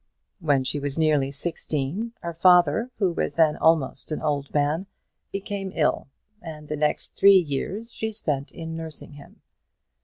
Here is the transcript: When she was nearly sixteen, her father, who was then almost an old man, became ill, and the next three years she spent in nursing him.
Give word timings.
When 0.39 0.63
she 0.63 0.79
was 0.79 0.97
nearly 0.97 1.29
sixteen, 1.31 2.13
her 2.21 2.33
father, 2.33 2.89
who 2.97 3.11
was 3.11 3.35
then 3.35 3.55
almost 3.55 4.11
an 4.11 4.19
old 4.19 4.51
man, 4.51 4.87
became 5.31 5.71
ill, 5.75 6.07
and 6.41 6.67
the 6.67 6.75
next 6.75 7.15
three 7.15 7.37
years 7.37 7.93
she 7.93 8.11
spent 8.11 8.51
in 8.51 8.75
nursing 8.75 9.11
him. 9.11 9.41